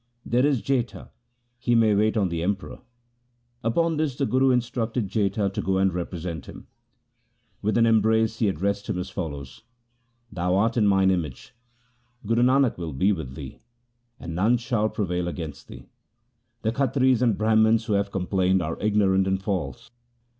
[0.25, 1.11] There is Jetha;
[1.59, 2.79] he may wait on the Emperor.'
[3.63, 6.65] Upon this the Guru instructed Jetha to go and represent him.
[7.61, 9.61] With an embrace he addressed him as follows:'
[10.33, 11.53] Thou art in mine image;
[12.25, 13.59] Guru Nanak will be with thee,
[14.19, 15.85] and none shall pre io6 THE SIKH RELIGION vail against thee.
[16.63, 19.91] The Khatris and Brahmans who have complained are ignorant and false.